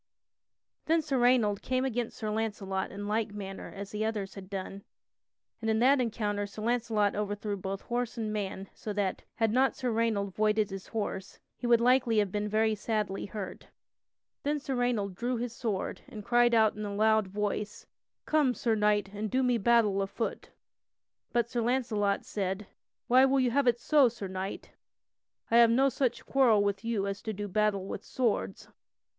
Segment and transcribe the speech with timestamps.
[0.87, 3.07] [Sidenote: Sir Launcelot wins from Sir Raynold] Then Sir Raynold came against Sir Launcelot in
[3.07, 4.83] like manner as the others had done,
[5.61, 9.75] and in that encounter Sir Launcelot overthrew both horse and man so that, had not
[9.75, 13.67] Sir Raynold voided his horse, he would likely have been very sadly hurt.
[14.41, 17.85] Then Sir Raynold drew his sword and cried out in a loud voice:
[18.25, 20.49] "Come, Sir Knight, and do me battle afoot!"
[21.31, 22.65] But Sir Launcelot said:
[23.05, 24.71] "Why will you have it so, Sir Knight?
[25.51, 28.67] I have no such quarrel with you as to do battle with swords."